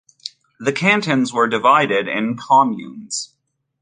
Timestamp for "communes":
2.35-3.35